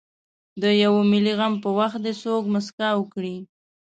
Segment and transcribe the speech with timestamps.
[0.61, 3.37] د یوه ملي غم په وخت دې څوک مسکا وکړي.